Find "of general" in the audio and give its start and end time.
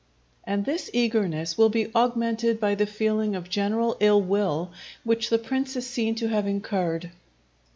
3.35-3.97